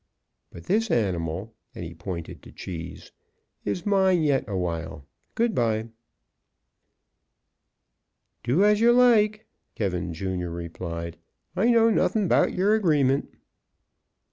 [0.49, 3.11] But this animal," and he pointed to Cheese,
[3.65, 5.05] "is mine yet awhile.
[5.35, 5.89] Good bye."
[8.41, 9.45] "Do as you like,"
[9.75, 11.17] K, Jr., replied.
[11.55, 13.31] "I know nothin' 'bout yer agreement."